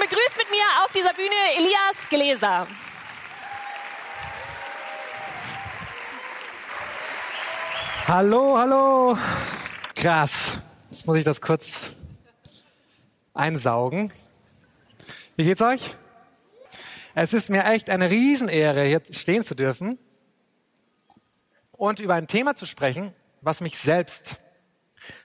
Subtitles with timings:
[0.00, 2.66] Begrüßt mit mir auf dieser Bühne Elias Gläser.
[8.08, 9.18] Hallo, hallo.
[9.94, 10.58] Krass.
[10.90, 11.94] Jetzt muss ich das kurz
[13.34, 14.12] einsaugen.
[15.36, 15.94] Wie geht's euch?
[17.14, 19.98] Es ist mir echt eine Riesenehre, hier stehen zu dürfen
[21.72, 24.40] und über ein Thema zu sprechen, was mich selbst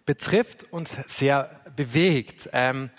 [0.06, 2.50] betrifft und sehr bewegt.
[2.52, 2.92] Ähm,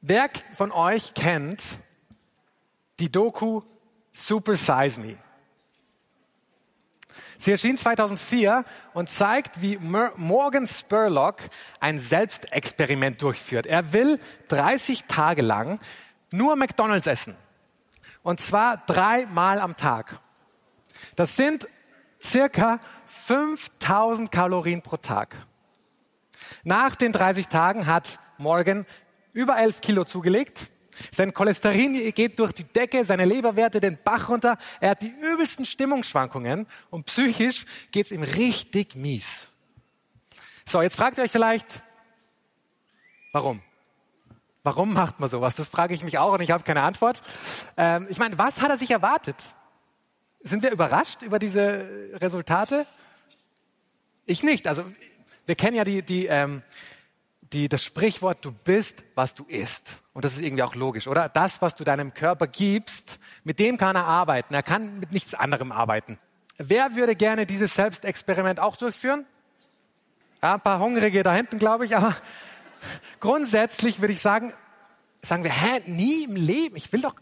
[0.00, 1.78] wer von euch kennt
[2.98, 3.62] die Doku
[4.12, 5.16] Super Size Me?
[7.38, 11.38] Sie erschien 2004 und zeigt, wie Morgan Spurlock
[11.80, 13.64] ein Selbstexperiment durchführt.
[13.64, 15.80] Er will 30 Tage lang
[16.32, 17.34] nur McDonald's essen.
[18.22, 20.20] Und zwar dreimal am Tag.
[21.16, 21.66] Das sind
[22.22, 25.34] circa 5000 Kalorien pro Tag.
[26.62, 28.86] Nach den 30 Tagen hat Morgan
[29.32, 30.70] über 11 Kilo zugelegt.
[31.10, 34.58] Sein Cholesterin geht durch die Decke, seine Leberwerte den Bach runter.
[34.80, 39.48] Er hat die übelsten Stimmungsschwankungen und psychisch geht's ihm richtig mies.
[40.66, 41.82] So, jetzt fragt ihr euch vielleicht,
[43.32, 43.62] warum?
[44.62, 45.56] Warum macht man sowas?
[45.56, 47.22] Das frage ich mich auch und ich habe keine Antwort.
[47.76, 49.36] Ähm, ich meine, was hat er sich erwartet?
[50.38, 52.86] Sind wir überrascht über diese Resultate?
[54.26, 54.66] Ich nicht.
[54.66, 54.84] Also
[55.46, 56.62] wir kennen ja die, die, ähm,
[57.52, 59.98] die, das Sprichwort, du bist, was du isst.
[60.12, 61.28] Und das ist irgendwie auch logisch, oder?
[61.28, 64.54] Das, was du deinem Körper gibst, mit dem kann er arbeiten.
[64.54, 66.18] Er kann mit nichts anderem arbeiten.
[66.58, 69.26] Wer würde gerne dieses Selbstexperiment auch durchführen?
[70.42, 72.14] Ja, ein paar Hungrige da hinten, glaube ich, aber
[73.20, 74.52] grundsätzlich würde ich sagen,
[75.22, 76.76] sagen wir, hä, nie im Leben.
[76.76, 77.14] Ich will doch,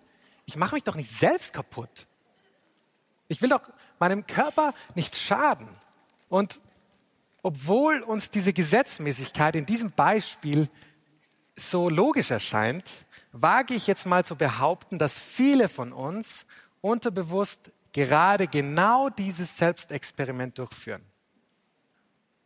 [0.45, 2.07] ich mache mich doch nicht selbst kaputt.
[3.29, 3.63] Ich will doch
[3.99, 5.69] meinem Körper nicht schaden.
[6.29, 6.61] Und
[7.43, 10.69] obwohl uns diese Gesetzmäßigkeit in diesem Beispiel
[11.57, 12.85] so logisch erscheint,
[13.33, 16.47] wage ich jetzt mal zu behaupten, dass viele von uns
[16.81, 21.03] unterbewusst gerade genau dieses Selbstexperiment durchführen.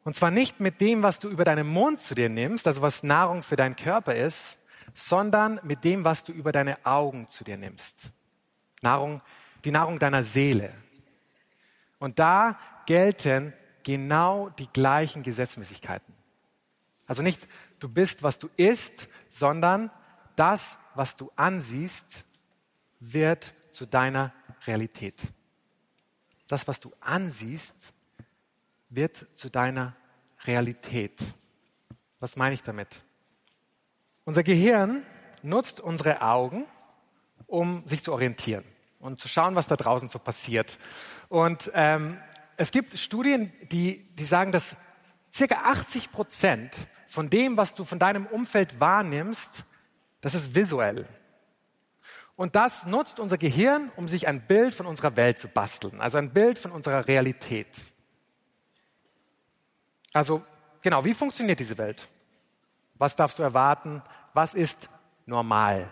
[0.05, 3.03] Und zwar nicht mit dem, was du über deinen Mund zu dir nimmst, also was
[3.03, 4.59] Nahrung für deinen Körper ist,
[4.95, 8.13] sondern mit dem, was du über deine Augen zu dir nimmst.
[8.83, 9.23] Nahrung,
[9.65, 10.75] die Nahrung deiner Seele.
[11.99, 13.53] Und da gelten
[13.83, 16.15] genau die gleichen Gesetzmäßigkeiten.
[17.07, 17.47] Also nicht
[17.79, 19.91] du bist, was du isst, sondern
[20.37, 22.25] das, was du ansiehst,
[23.01, 24.33] wird zu deiner
[24.67, 25.21] Realität.
[26.49, 27.93] Das, was du ansiehst,
[28.91, 29.97] wird zu deiner
[30.45, 31.21] Realität.
[32.21, 33.03] Was meine ich damit?
[34.25, 35.05] Unser Gehirn
[35.43, 36.67] nutzt unsere Augen,
[37.47, 38.65] um sich zu orientieren
[39.01, 40.79] und zu schauen, was da draußen so passiert.
[41.29, 42.19] Und ähm,
[42.63, 44.77] es gibt Studien, die, die sagen, dass
[45.35, 46.77] circa 80 Prozent
[47.09, 49.65] von dem, was du von deinem Umfeld wahrnimmst,
[50.21, 51.09] das ist visuell.
[52.37, 56.19] Und das nutzt unser Gehirn, um sich ein Bild von unserer Welt zu basteln, also
[56.19, 57.67] ein Bild von unserer Realität.
[60.13, 60.45] Also
[60.83, 62.09] genau, wie funktioniert diese Welt?
[62.95, 64.03] Was darfst du erwarten?
[64.35, 64.89] Was ist
[65.27, 65.91] normal?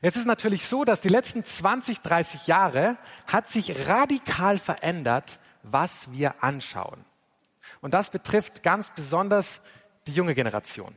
[0.00, 2.96] Jetzt ist natürlich so, dass die letzten 20, 30 Jahre
[3.26, 7.04] hat sich radikal verändert, was wir anschauen.
[7.80, 9.62] Und das betrifft ganz besonders
[10.06, 10.94] die junge Generation.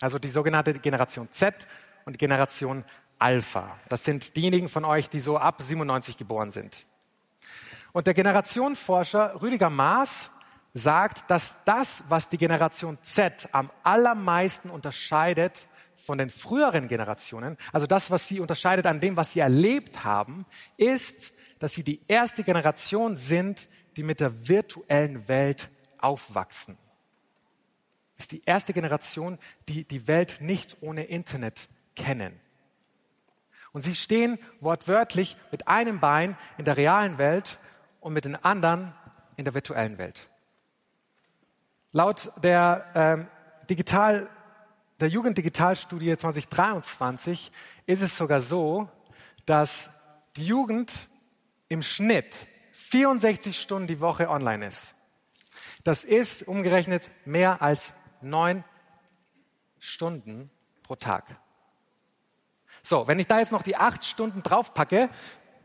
[0.00, 1.66] Also die sogenannte Generation Z
[2.04, 2.84] und Generation
[3.18, 3.78] Alpha.
[3.88, 6.86] Das sind diejenigen von euch, die so ab 97 geboren sind.
[7.92, 10.32] Und der Generationenforscher Rüdiger Maas
[10.72, 15.68] sagt, dass das, was die Generation Z am allermeisten unterscheidet
[16.00, 20.46] von den früheren Generationen, also das, was sie unterscheidet an dem, was sie erlebt haben,
[20.76, 25.68] ist, dass sie die erste Generation sind, die mit der virtuellen Welt
[25.98, 26.78] aufwachsen.
[28.16, 29.38] Das ist die erste Generation,
[29.68, 32.38] die die Welt nicht ohne Internet kennen.
[33.72, 37.58] Und sie stehen wortwörtlich mit einem Bein in der realen Welt
[38.00, 38.92] und mit den anderen
[39.36, 40.28] in der virtuellen Welt.
[41.92, 43.28] Laut der ähm,
[43.68, 44.28] Digital
[45.00, 47.50] der Jugenddigitalstudie 2023
[47.86, 48.88] ist es sogar so,
[49.46, 49.90] dass
[50.36, 51.08] die Jugend
[51.68, 54.94] im Schnitt 64 Stunden die Woche online ist.
[55.84, 58.62] Das ist umgerechnet mehr als neun
[59.78, 60.50] Stunden
[60.82, 61.24] pro Tag.
[62.82, 65.08] So, wenn ich da jetzt noch die acht Stunden draufpacke,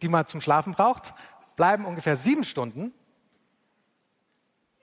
[0.02, 1.14] die man zum Schlafen braucht,
[1.58, 2.94] bleiben ungefähr sieben Stunden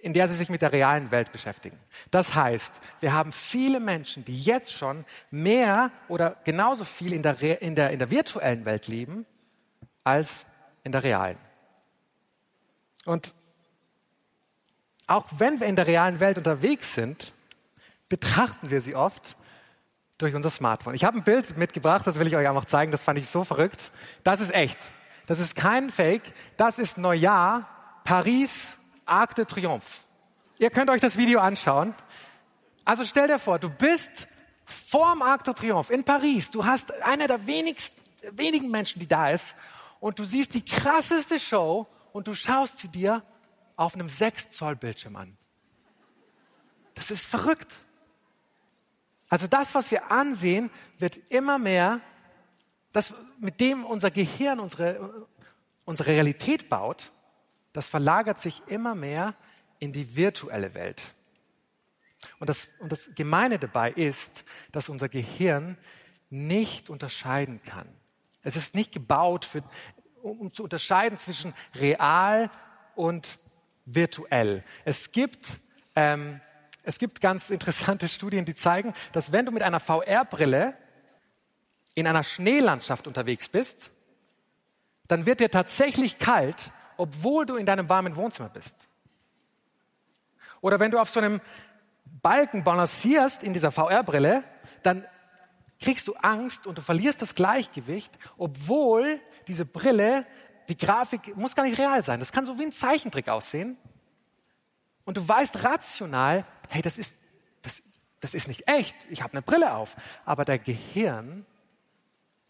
[0.02, 1.78] in der sie sich mit der realen Welt beschäftigen.
[2.10, 7.40] Das heißt, wir haben viele Menschen, die jetzt schon mehr oder genauso viel in der,
[7.62, 9.24] in der, in der virtuellen Welt leben
[10.02, 10.44] als
[10.82, 11.38] in der realen.
[13.06, 13.32] Und
[15.06, 17.32] auch wenn wir in der realen Welt unterwegs sind,
[18.08, 19.36] betrachten wir sie oft
[20.18, 20.94] durch unser Smartphone.
[20.94, 23.28] Ich habe ein Bild mitgebracht, das will ich euch auch noch zeigen, das fand ich
[23.28, 23.92] so verrückt.
[24.24, 24.78] Das ist echt.
[25.26, 27.68] Das ist kein Fake, das ist Neujahr,
[28.02, 30.02] Paris, Arc de Triomphe.
[30.58, 31.94] Ihr könnt euch das Video anschauen.
[32.84, 34.28] Also stell dir vor, du bist
[34.64, 36.50] vorm Arc de Triomphe in Paris.
[36.50, 39.56] Du hast einer der wenigen Menschen, die da ist.
[40.00, 43.22] Und du siehst die krasseste Show und du schaust sie dir
[43.76, 45.36] auf einem 6 Zoll Bildschirm an.
[46.94, 47.72] Das ist verrückt.
[49.28, 52.00] Also das, was wir ansehen, wird immer mehr,
[52.92, 55.26] das, mit dem unser Gehirn unsere,
[55.86, 57.10] unsere Realität baut,
[57.72, 59.34] das verlagert sich immer mehr
[59.78, 61.02] in die virtuelle Welt.
[62.38, 65.76] Und das, und das Gemeine dabei ist, dass unser Gehirn
[66.30, 67.88] nicht unterscheiden kann.
[68.42, 69.62] Es ist nicht gebaut, für,
[70.22, 72.50] um zu unterscheiden zwischen real
[72.94, 73.38] und
[73.84, 74.64] virtuell.
[74.84, 75.60] Es gibt,
[75.96, 76.40] ähm,
[76.84, 80.76] es gibt ganz interessante Studien, die zeigen, dass wenn du mit einer VR-Brille
[81.94, 83.90] in einer Schneelandschaft unterwegs bist,
[85.08, 86.72] dann wird dir tatsächlich kalt,
[87.02, 88.76] obwohl du in deinem warmen Wohnzimmer bist.
[90.60, 91.40] Oder wenn du auf so einem
[92.22, 94.44] Balken balancierst in dieser VR-Brille,
[94.84, 95.04] dann
[95.80, 100.24] kriegst du Angst und du verlierst das Gleichgewicht, obwohl diese Brille,
[100.68, 102.20] die Grafik muss gar nicht real sein.
[102.20, 103.76] Das kann so wie ein Zeichentrick aussehen.
[105.04, 107.16] Und du weißt rational, hey, das ist,
[107.62, 107.82] das,
[108.20, 108.94] das ist nicht echt.
[109.10, 109.96] Ich habe eine Brille auf.
[110.24, 111.44] Aber dein Gehirn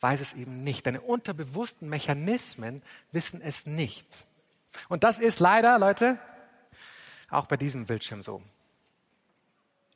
[0.01, 0.87] weiß es eben nicht.
[0.87, 2.83] Deine unterbewussten Mechanismen
[3.13, 4.27] wissen es nicht.
[4.89, 6.19] Und das ist leider, Leute,
[7.31, 8.43] auch bei diesem Bildschirm so.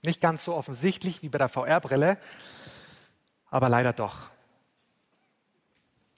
[0.05, 2.19] Nicht ganz so offensichtlich wie bei der VR-Brille,
[3.51, 4.31] aber leider doch.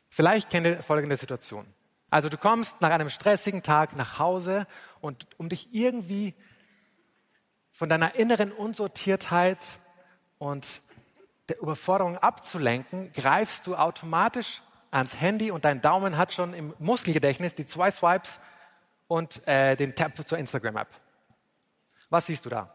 [0.08, 1.66] Vielleicht kennt ihr folgende Situation.
[2.10, 4.66] Also du kommst nach einem stressigen Tag nach Hause
[5.00, 6.34] und um dich irgendwie
[7.72, 9.58] von deiner inneren Unsortiertheit
[10.38, 10.82] und
[11.48, 17.54] der Überforderung abzulenken, greifst du automatisch ans Handy und dein Daumen hat schon im Muskelgedächtnis
[17.54, 18.40] die zwei Swipes
[19.06, 20.88] und äh, den Tab zur Instagram-App.
[22.10, 22.74] Was siehst du da?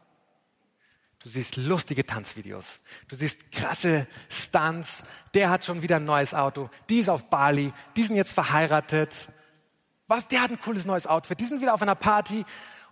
[1.19, 2.81] Du siehst lustige Tanzvideos.
[3.07, 5.06] Du siehst krasse Stunts.
[5.33, 6.69] Der hat schon wieder ein neues Auto.
[6.89, 7.71] Die ist auf Bali.
[7.95, 9.30] Die sind jetzt verheiratet.
[10.07, 10.27] Was?
[10.27, 11.39] Der hat ein cooles neues Outfit.
[11.39, 12.44] Die sind wieder auf einer Party.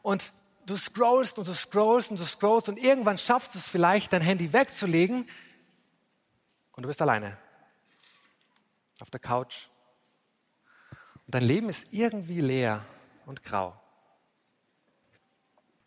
[0.02, 0.32] Und
[0.66, 4.22] du scrollst und du scrollst und du scrollst und irgendwann schaffst du es vielleicht, dein
[4.22, 5.28] Handy wegzulegen
[6.74, 7.38] und du bist alleine.
[9.02, 9.68] Auf der Couch.
[11.26, 12.86] Und dein Leben ist irgendwie leer
[13.26, 13.80] und grau.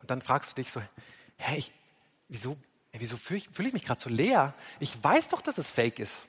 [0.01, 0.83] Und dann fragst du dich so,
[1.37, 1.73] hä, ich,
[2.29, 2.59] wieso,
[2.93, 4.55] wieso fühle ich, fühl ich mich gerade so leer?
[4.81, 6.29] Ich weiß doch, dass es fake ist.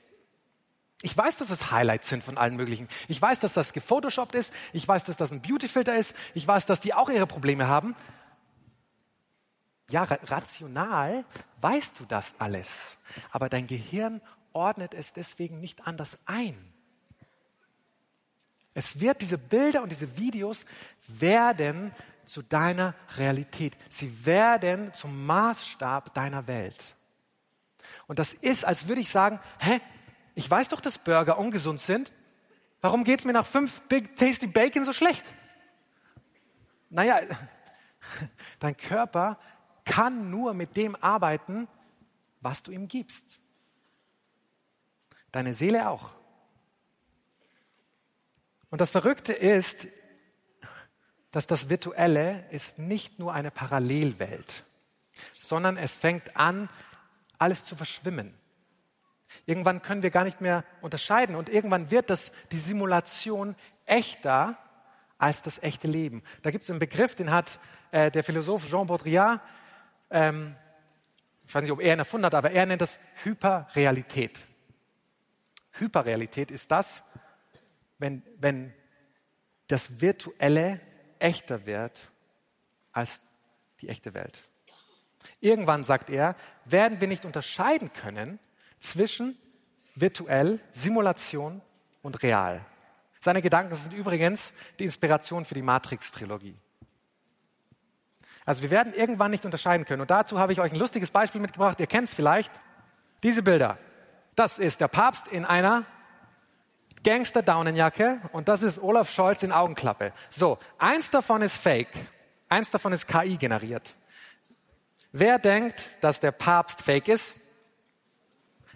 [1.02, 2.88] Ich weiß, dass es Highlights sind von allen möglichen.
[3.06, 4.52] Ich weiß, dass das gefotoshoppt ist.
[4.72, 6.16] Ich weiß, dass das ein Beautyfilter ist.
[6.34, 7.94] Ich weiß, dass die auch ihre Probleme haben.
[9.90, 11.24] Ja, rational
[11.60, 12.98] weißt du das alles.
[13.30, 14.20] Aber dein Gehirn
[14.52, 16.72] ordnet es deswegen nicht anders ein.
[18.76, 20.66] Es wird diese Bilder und diese Videos
[21.08, 21.94] werden
[22.26, 23.74] zu deiner Realität.
[23.88, 26.94] Sie werden zum Maßstab deiner Welt.
[28.06, 29.80] Und das ist, als würde ich sagen, hä,
[30.34, 32.12] ich weiß doch, dass Burger ungesund sind.
[32.82, 35.24] Warum geht es mir nach fünf Big Tasty Bacon so schlecht?
[36.90, 37.20] Naja,
[38.58, 39.38] dein Körper
[39.86, 41.66] kann nur mit dem arbeiten,
[42.42, 43.40] was du ihm gibst.
[45.32, 46.15] Deine Seele auch.
[48.70, 49.86] Und das Verrückte ist,
[51.30, 54.64] dass das Virtuelle ist nicht nur eine Parallelwelt,
[55.38, 56.68] sondern es fängt an,
[57.38, 58.34] alles zu verschwimmen.
[59.44, 63.54] Irgendwann können wir gar nicht mehr unterscheiden und irgendwann wird das, die Simulation
[63.84, 64.56] echter
[65.18, 66.22] als das echte Leben.
[66.42, 69.40] Da gibt es einen Begriff, den hat äh, der Philosoph Jean Baudrillard,
[70.10, 70.56] ähm,
[71.46, 74.44] ich weiß nicht, ob er ihn erfunden hat, aber er nennt das Hyperrealität.
[75.72, 77.02] Hyperrealität ist das,
[77.98, 78.72] wenn, wenn
[79.68, 80.80] das Virtuelle
[81.18, 82.08] echter wird
[82.92, 83.20] als
[83.80, 84.42] die echte Welt.
[85.40, 88.38] Irgendwann, sagt er, werden wir nicht unterscheiden können
[88.78, 89.36] zwischen
[89.94, 91.60] virtuell, Simulation
[92.02, 92.64] und real.
[93.20, 96.56] Seine Gedanken sind übrigens die Inspiration für die Matrix-Trilogie.
[98.44, 100.02] Also wir werden irgendwann nicht unterscheiden können.
[100.02, 101.80] Und dazu habe ich euch ein lustiges Beispiel mitgebracht.
[101.80, 102.52] Ihr kennt es vielleicht.
[103.24, 103.78] Diese Bilder.
[104.36, 105.84] Das ist der Papst in einer
[107.06, 110.12] Gangster-Daunenjacke und das ist Olaf Scholz in Augenklappe.
[110.28, 111.88] So, eins davon ist fake,
[112.48, 113.94] eins davon ist KI generiert.
[115.12, 117.36] Wer denkt, dass der Papst fake ist?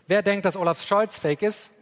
[0.07, 1.73] Wer denkt, dass Olaf Scholz fake ist?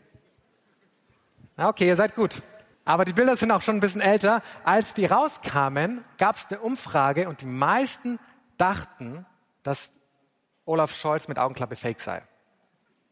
[1.58, 2.40] Okay, ihr seid gut.
[2.86, 4.42] Aber die Bilder sind auch schon ein bisschen älter.
[4.64, 8.18] Als die rauskamen, gab es eine Umfrage und die meisten
[8.56, 9.26] dachten,
[9.62, 9.90] dass
[10.64, 12.22] Olaf Scholz mit Augenklappe fake sei.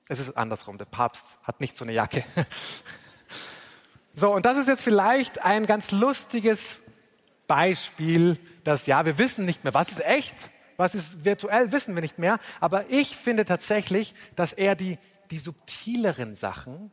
[0.08, 0.78] Es ist andersrum.
[0.78, 2.24] Der Papst hat nicht so eine Jacke.
[4.18, 6.80] So, und das ist jetzt vielleicht ein ganz lustiges
[7.46, 10.34] Beispiel, dass ja, wir wissen nicht mehr, was ist echt,
[10.78, 12.40] was ist virtuell, wissen wir nicht mehr.
[12.58, 14.98] Aber ich finde tatsächlich, dass er die,
[15.30, 16.90] die subtileren Sachen,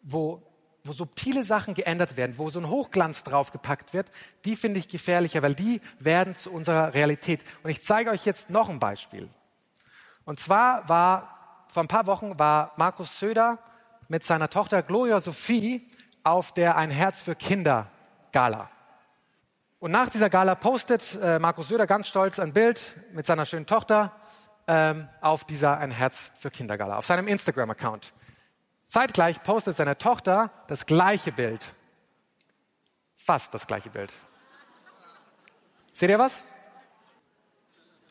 [0.00, 0.44] wo,
[0.84, 4.08] wo subtile Sachen geändert werden, wo so ein Hochglanz draufgepackt wird,
[4.44, 7.40] die finde ich gefährlicher, weil die werden zu unserer Realität.
[7.64, 9.28] Und ich zeige euch jetzt noch ein Beispiel.
[10.24, 13.58] Und zwar war, vor ein paar Wochen war Markus Söder
[14.08, 15.88] mit seiner Tochter Gloria Sophie
[16.22, 17.90] auf der Ein Herz für Kinder
[18.32, 18.70] Gala.
[19.78, 23.66] Und nach dieser Gala postet äh, Markus Söder ganz stolz ein Bild mit seiner schönen
[23.66, 24.12] Tochter
[24.66, 28.12] ähm, auf dieser Ein Herz für Kinder Gala, auf seinem Instagram-Account.
[28.86, 31.74] Zeitgleich postet seine Tochter das gleiche Bild.
[33.16, 34.12] Fast das gleiche Bild.
[35.92, 36.42] Seht ihr was?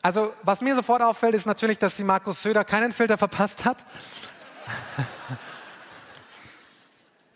[0.02, 3.84] Also, was mir sofort auffällt, ist natürlich, dass sie Markus Söder keinen Filter verpasst hat.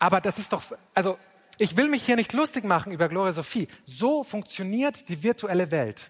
[0.01, 0.63] Aber das ist doch,
[0.95, 1.19] also
[1.59, 3.67] ich will mich hier nicht lustig machen über Gloria Sophie.
[3.85, 6.09] So funktioniert die virtuelle Welt.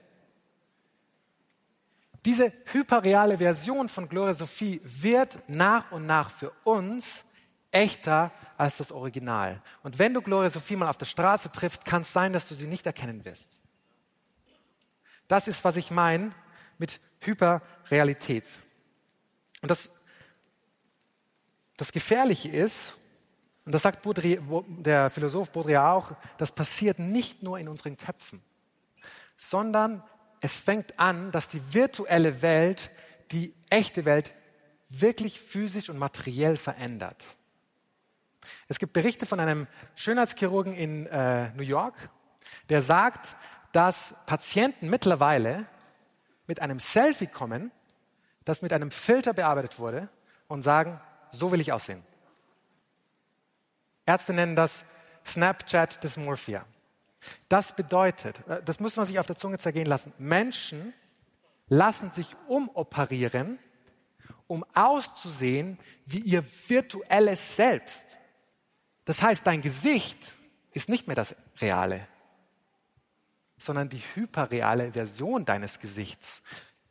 [2.24, 7.26] Diese hyperreale Version von Gloria Sophie wird nach und nach für uns
[7.70, 9.62] echter als das Original.
[9.84, 12.56] Und wenn du Gloria Sophie mal auf der Straße triffst, kann es sein, dass du
[12.56, 13.50] sie nicht erkennen wirst.
[15.28, 16.32] Das ist, was ich meine
[16.78, 18.46] mit Hyperrealität.
[19.62, 19.90] Und das,
[21.76, 22.96] das Gefährliche ist,
[23.72, 24.06] und das sagt
[24.84, 28.42] der Philosoph Baudrillard auch, das passiert nicht nur in unseren Köpfen,
[29.38, 30.04] sondern
[30.42, 32.92] es fängt an, dass die virtuelle Welt
[33.32, 34.34] die echte Welt
[34.90, 37.16] wirklich physisch und materiell verändert.
[38.68, 41.96] Es gibt Berichte von einem Schönheitschirurgen in äh, New York,
[42.68, 43.38] der sagt,
[43.72, 45.66] dass Patienten mittlerweile
[46.46, 47.72] mit einem Selfie kommen,
[48.44, 50.10] das mit einem Filter bearbeitet wurde
[50.50, 51.00] und sagen,
[51.30, 52.04] so will ich aussehen.
[54.12, 54.84] Ärzte nennen das
[55.26, 56.66] Snapchat Dysmorphia.
[57.48, 60.94] Das bedeutet, äh, das muss man sich auf der Zunge zergehen lassen, Menschen
[61.70, 63.58] lassen sich umoperieren,
[64.48, 68.18] um auszusehen wie ihr virtuelles Selbst.
[69.06, 70.18] Das heißt, dein Gesicht
[70.72, 72.06] ist nicht mehr das reale,
[73.58, 76.44] sondern die hyperreale Version deines Gesichts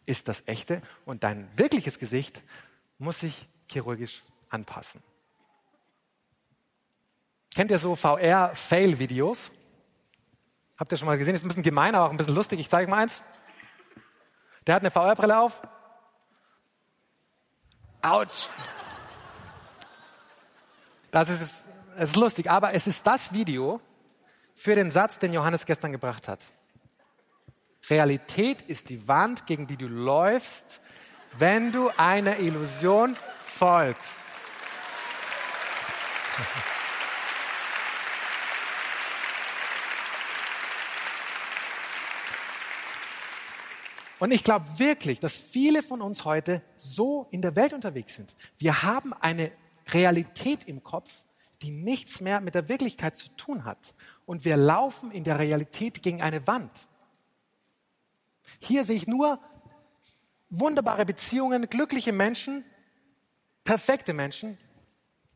[0.06, 2.42] ist das echte und dein wirkliches Gesicht
[2.96, 5.02] muss sich chirurgisch anpassen.
[7.54, 9.52] Kennt ihr so VR-Fail-Videos?
[10.78, 11.34] Habt ihr schon mal gesehen?
[11.34, 12.60] Ist ein bisschen gemein, aber auch ein bisschen lustig.
[12.60, 13.24] Ich zeige mal eins.
[14.66, 15.60] Der hat eine VR-Brille auf.
[18.02, 18.46] Autsch.
[21.10, 21.66] Das ist,
[21.96, 23.80] es ist lustig, aber es ist das Video
[24.54, 26.44] für den Satz, den Johannes gestern gebracht hat.
[27.88, 30.80] Realität ist die Wand, gegen die du läufst,
[31.38, 34.16] wenn du einer Illusion folgst.
[44.20, 48.36] Und ich glaube wirklich, dass viele von uns heute so in der Welt unterwegs sind.
[48.58, 49.50] Wir haben eine
[49.88, 51.24] Realität im Kopf,
[51.62, 53.94] die nichts mehr mit der Wirklichkeit zu tun hat.
[54.26, 56.70] Und wir laufen in der Realität gegen eine Wand.
[58.58, 59.40] Hier sehe ich nur
[60.50, 62.64] wunderbare Beziehungen, glückliche Menschen,
[63.64, 64.58] perfekte Menschen.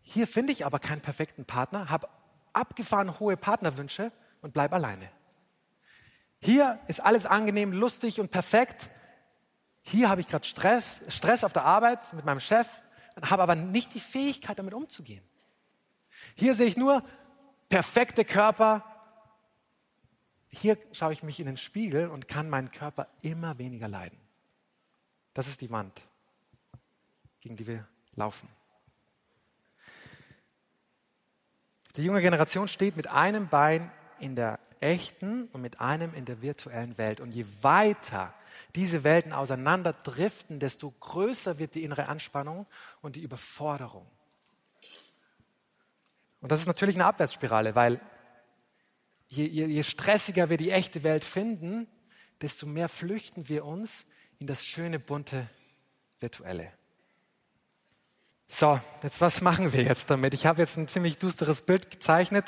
[0.02, 2.08] Hier finde ich aber keinen perfekten Partner, habe
[2.52, 4.12] abgefahren hohe Partnerwünsche
[4.42, 5.08] und bleib alleine.
[6.44, 8.90] Hier ist alles angenehm, lustig und perfekt.
[9.80, 12.68] Hier habe ich gerade Stress, Stress auf der Arbeit mit meinem Chef,
[13.22, 15.24] habe aber nicht die Fähigkeit, damit umzugehen.
[16.34, 17.02] Hier sehe ich nur
[17.70, 18.84] perfekte Körper.
[20.50, 24.18] Hier schaue ich mich in den Spiegel und kann meinen Körper immer weniger leiden.
[25.32, 25.98] Das ist die Wand,
[27.40, 28.50] gegen die wir laufen.
[31.96, 36.42] Die junge Generation steht mit einem Bein in der echten und mit einem in der
[36.42, 37.20] virtuellen Welt.
[37.20, 38.34] Und je weiter
[38.74, 42.66] diese Welten auseinanderdriften, desto größer wird die innere Anspannung
[43.00, 44.06] und die Überforderung.
[46.40, 48.00] Und das ist natürlich eine Abwärtsspirale, weil
[49.28, 51.88] je, je, je stressiger wir die echte Welt finden,
[52.42, 54.06] desto mehr flüchten wir uns
[54.38, 55.48] in das schöne, bunte,
[56.20, 56.70] virtuelle.
[58.46, 60.34] So, jetzt was machen wir jetzt damit?
[60.34, 62.44] Ich habe jetzt ein ziemlich düsteres Bild gezeichnet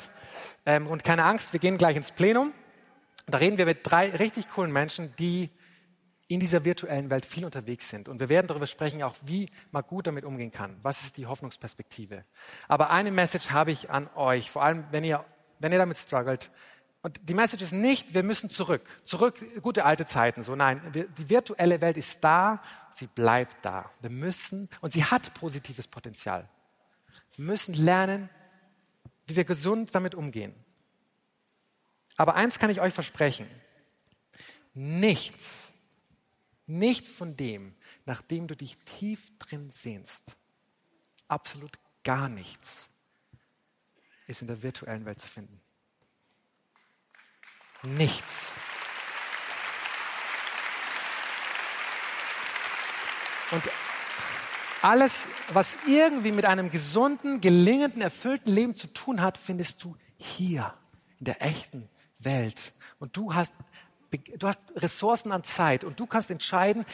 [0.65, 2.53] ähm, und keine Angst, wir gehen gleich ins Plenum.
[3.25, 5.49] Da reden wir mit drei richtig coolen Menschen, die
[6.29, 8.09] in dieser virtuellen Welt viel unterwegs sind.
[8.09, 10.77] Und wir werden darüber sprechen, auch wie man gut damit umgehen kann.
[10.83, 12.25] Was ist die Hoffnungsperspektive?
[12.67, 15.25] Aber eine Message habe ich an euch, vor allem wenn ihr,
[15.59, 16.51] wenn ihr damit struggelt.
[17.07, 20.43] Und die Message ist nicht, wir müssen zurück, zurück, gute alte Zeiten.
[20.43, 22.61] So nein, die virtuelle Welt ist da,
[22.91, 23.89] sie bleibt da.
[24.01, 26.49] Wir müssen, und sie hat positives Potenzial.
[27.37, 28.29] Wir müssen lernen,
[29.25, 30.53] wie wir gesund damit umgehen.
[32.17, 33.47] Aber eins kann ich euch versprechen.
[34.73, 35.71] Nichts,
[36.65, 37.73] nichts von dem,
[38.05, 40.23] nach dem du dich tief drin sehnst,
[41.29, 42.89] absolut gar nichts,
[44.27, 45.61] ist in der virtuellen Welt zu finden.
[47.95, 48.53] Nichts.
[53.51, 53.63] Und
[54.81, 60.73] alles, was irgendwie mit einem gesunden, gelingenden, erfüllten Leben zu tun hat, findest du hier,
[61.19, 61.89] in der echten
[62.19, 62.73] Welt.
[62.99, 63.53] Und du hast,
[64.11, 66.85] du hast Ressourcen an Zeit und du kannst entscheiden,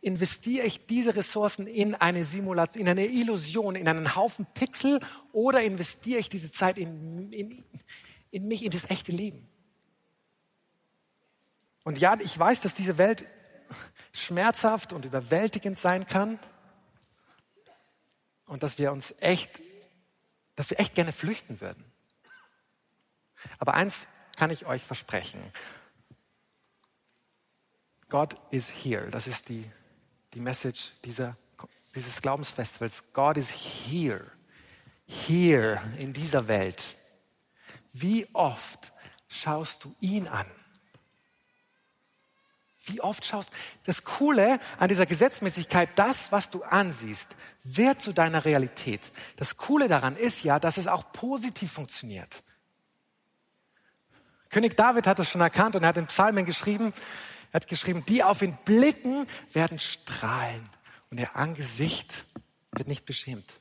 [0.00, 5.00] investiere ich diese Ressourcen in eine Simulation, in eine Illusion, in einen Haufen Pixel
[5.32, 7.64] oder investiere ich diese Zeit in, in,
[8.30, 9.49] in mich, in das echte Leben?
[11.84, 13.24] Und ja, ich weiß, dass diese Welt
[14.12, 16.38] schmerzhaft und überwältigend sein kann
[18.46, 19.60] und dass wir uns echt,
[20.56, 21.84] dass wir echt gerne flüchten würden.
[23.58, 25.40] Aber eins kann ich euch versprechen.
[28.08, 29.10] God is here.
[29.10, 29.64] Das ist die,
[30.34, 31.36] die Message dieser,
[31.94, 33.12] dieses Glaubensfestivals.
[33.12, 34.26] God is here.
[35.06, 36.96] Here in dieser Welt.
[37.92, 38.92] Wie oft
[39.28, 40.46] schaust du ihn an?
[42.84, 43.50] Wie oft schaust
[43.84, 47.26] das Coole an dieser Gesetzmäßigkeit, das, was du ansiehst,
[47.62, 49.12] wird zu deiner Realität.
[49.36, 52.42] Das Coole daran ist ja, dass es auch positiv funktioniert.
[54.48, 56.92] König David hat das schon erkannt und er hat in Psalmen geschrieben,
[57.52, 60.68] er hat geschrieben, die auf ihn blicken, werden strahlen
[61.10, 62.24] und ihr Angesicht
[62.72, 63.60] wird nicht beschämt.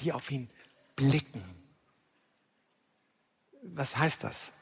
[0.00, 0.50] Die auf ihn
[0.96, 1.44] blicken.
[3.62, 4.52] Was heißt das?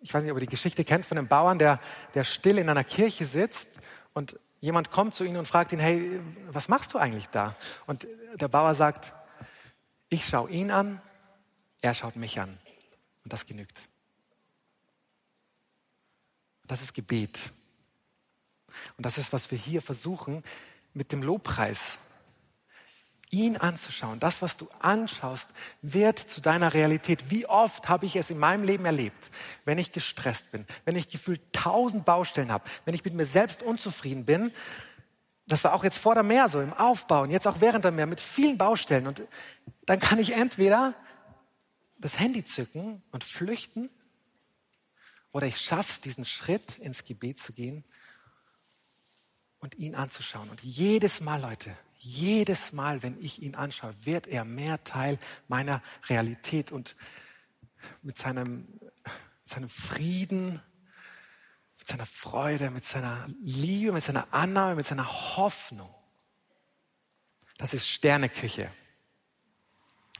[0.00, 1.80] Ich weiß nicht, ob ihr die Geschichte kennt von einem Bauern, der,
[2.14, 3.68] der still in einer Kirche sitzt
[4.12, 7.54] und jemand kommt zu ihm und fragt ihn, hey, was machst du eigentlich da?
[7.86, 9.12] Und der Bauer sagt,
[10.08, 11.00] ich schaue ihn an,
[11.80, 12.58] er schaut mich an.
[13.24, 13.82] Und das genügt.
[16.64, 17.50] Das ist Gebet.
[18.96, 20.42] Und das ist, was wir hier versuchen
[20.94, 21.98] mit dem Lobpreis
[23.30, 24.20] ihn anzuschauen.
[24.20, 25.48] Das, was du anschaust,
[25.82, 27.30] wird zu deiner Realität.
[27.30, 29.30] Wie oft habe ich es in meinem Leben erlebt,
[29.64, 33.62] wenn ich gestresst bin, wenn ich gefühlt tausend Baustellen habe, wenn ich mit mir selbst
[33.62, 34.52] unzufrieden bin.
[35.48, 37.92] Das war auch jetzt vor der Meer so, im Aufbau und jetzt auch während der
[37.92, 39.06] Meer mit vielen Baustellen.
[39.06, 39.22] Und
[39.86, 40.94] dann kann ich entweder
[41.98, 43.90] das Handy zücken und flüchten
[45.32, 47.84] oder ich schaffe es, diesen Schritt ins Gebet zu gehen
[49.58, 50.48] und ihn anzuschauen.
[50.48, 55.82] Und jedes Mal, Leute, jedes Mal, wenn ich ihn anschaue, wird er mehr Teil meiner
[56.08, 56.96] Realität und
[58.02, 58.68] mit seinem,
[59.44, 60.60] seinem Frieden,
[61.78, 65.92] mit seiner Freude, mit seiner Liebe, mit seiner Annahme, mit seiner Hoffnung.
[67.58, 68.70] Das ist Sterneküche,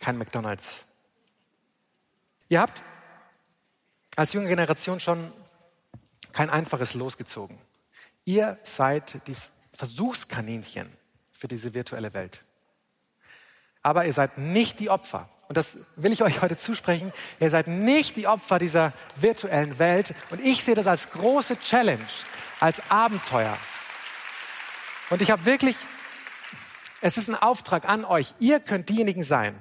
[0.01, 0.87] kein McDonald's.
[2.49, 2.83] Ihr habt
[4.15, 5.33] als junge Generation schon
[6.33, 7.59] kein einfaches losgezogen.
[8.25, 9.37] Ihr seid die
[9.73, 10.91] Versuchskaninchen
[11.37, 12.45] für diese virtuelle Welt.
[13.83, 15.29] Aber ihr seid nicht die Opfer.
[15.49, 17.13] Und das will ich euch heute zusprechen.
[17.39, 20.15] Ihr seid nicht die Opfer dieser virtuellen Welt.
[20.31, 22.05] Und ich sehe das als große Challenge,
[22.59, 23.57] als Abenteuer.
[25.11, 25.77] Und ich habe wirklich,
[27.01, 28.35] es ist ein Auftrag an euch.
[28.41, 29.55] Ihr könnt diejenigen sein,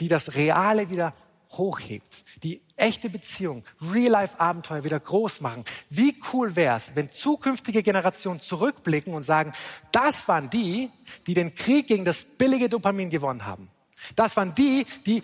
[0.00, 1.14] die das Reale wieder
[1.52, 5.64] hochhebt, die echte Beziehung, Real-Life-Abenteuer wieder groß machen.
[5.90, 9.52] Wie cool wäre es, wenn zukünftige Generationen zurückblicken und sagen,
[9.92, 10.90] das waren die,
[11.26, 13.70] die den Krieg gegen das billige Dopamin gewonnen haben.
[14.16, 15.22] Das waren die, die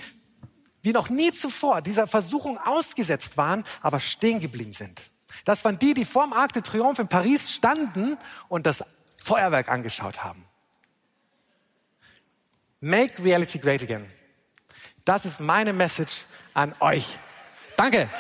[0.83, 5.11] wie noch nie zuvor dieser Versuchung ausgesetzt waren, aber stehen geblieben sind.
[5.45, 8.17] Das waren die, die vorm Arc de Triomphe in Paris standen
[8.49, 8.85] und das
[9.17, 10.45] Feuerwerk angeschaut haben.
[12.81, 14.07] Make reality great again.
[15.09, 17.17] Das ist meine Message an euch.
[17.77, 18.11] Danke.